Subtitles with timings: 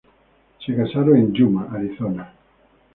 [0.65, 2.33] Se casaron en Yuma, Arizona.